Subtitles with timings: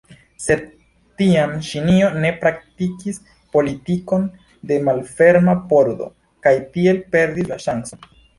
[0.43, 0.61] Sed
[1.21, 3.19] tiam Ĉinio ne praktikis
[3.57, 4.25] politikon
[4.73, 6.09] de malferma pordo
[6.49, 8.05] kaj tiel perdis la ŝancon.